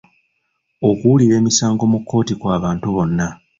[0.89, 3.27] Okuwulira emisango mu kkooti kw'abantu bonna.